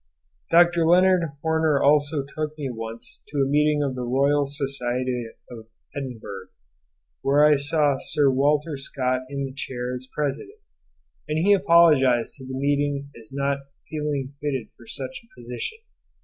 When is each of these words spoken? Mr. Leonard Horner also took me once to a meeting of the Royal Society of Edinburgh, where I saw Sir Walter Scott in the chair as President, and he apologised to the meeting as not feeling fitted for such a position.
Mr. 0.51 0.83
Leonard 0.83 1.21
Horner 1.43 1.79
also 1.79 2.25
took 2.25 2.57
me 2.57 2.71
once 2.71 3.23
to 3.27 3.37
a 3.45 3.47
meeting 3.47 3.83
of 3.83 3.93
the 3.93 4.01
Royal 4.01 4.47
Society 4.47 5.27
of 5.51 5.67
Edinburgh, 5.95 6.47
where 7.21 7.45
I 7.45 7.55
saw 7.55 7.97
Sir 7.99 8.31
Walter 8.31 8.77
Scott 8.77 9.21
in 9.29 9.45
the 9.45 9.53
chair 9.53 9.93
as 9.93 10.07
President, 10.11 10.57
and 11.27 11.37
he 11.45 11.53
apologised 11.53 12.35
to 12.37 12.47
the 12.47 12.57
meeting 12.57 13.11
as 13.21 13.31
not 13.31 13.59
feeling 13.91 14.33
fitted 14.41 14.69
for 14.75 14.87
such 14.87 15.21
a 15.23 15.29
position. 15.39 15.77